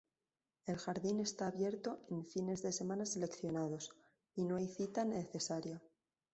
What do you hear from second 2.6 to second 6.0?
de semana seleccionados, y no hay cita necesaria.